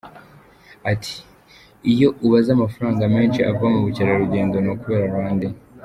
Ati” 0.91 1.15
Iyo 1.91 2.07
ubaze 2.25 2.49
amafaranga 2.57 3.03
menshi 3.15 3.39
ava 3.51 3.65
mu 3.73 3.79
bukerarugendo, 3.85 4.55
ni 4.59 4.69
ukubera 4.73 5.05
RwandAir. 5.11 5.55